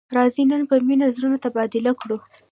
[0.17, 2.17] راځه نن په مینه زړونه تبادله کړو.